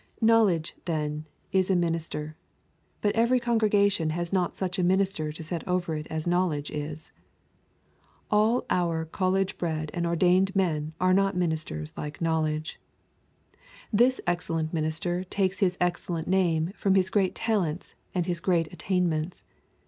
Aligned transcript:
Knowledge, 0.19 0.75
then, 0.85 1.27
is 1.51 1.69
a 1.69 1.75
minister; 1.75 2.35
but 3.01 3.15
every 3.15 3.39
congregation 3.39 4.09
has 4.09 4.33
not 4.33 4.57
such 4.57 4.79
a 4.79 4.83
minister 4.83 5.31
set 5.31 5.67
over 5.67 5.93
it 5.95 6.07
as 6.09 6.25
Knowledge 6.25 6.71
is. 6.71 7.11
All 8.31 8.65
our 8.71 9.05
college 9.05 9.59
bred 9.59 9.91
and 9.93 10.07
ordained 10.07 10.55
men 10.55 10.93
are 10.99 11.13
not 11.13 11.37
ministers 11.37 11.93
like 11.95 12.19
Knowledge. 12.19 12.81
This 13.93 14.19
excellent 14.25 14.73
minister 14.73 15.23
takes 15.23 15.59
his 15.59 15.77
excellent 15.79 16.27
name 16.27 16.71
from 16.75 16.95
his 16.95 17.11
great 17.11 17.35
talents 17.35 17.93
and 18.15 18.25
his 18.25 18.39
great 18.39 18.73
attainments. 18.73 19.43